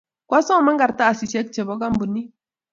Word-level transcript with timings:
Kwasomon 0.27 0.79
kartasisiek 0.81 1.47
chebo 1.53 1.73
kampunit. 1.83 2.29